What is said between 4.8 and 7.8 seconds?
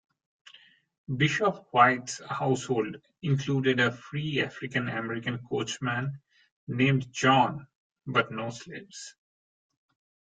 American coachman, named John,